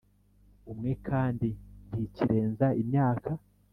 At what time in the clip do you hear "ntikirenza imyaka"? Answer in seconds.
1.87-3.29